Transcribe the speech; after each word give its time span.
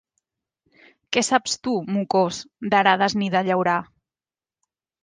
Què 1.17 1.23
saps 1.27 1.55
tu, 1.67 1.75
mocós, 1.99 2.41
d'arades 2.73 3.19
ni 3.21 3.31
de 3.39 3.47
llaurar? 3.51 3.79